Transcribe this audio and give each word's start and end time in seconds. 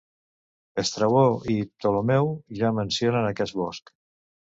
Estrabó 0.83 1.25
i 1.55 1.57
Ptolemeu 1.73 2.31
ja 2.61 2.71
mencionen 2.79 3.29
aquest 3.33 3.59
bosc. 3.61 3.93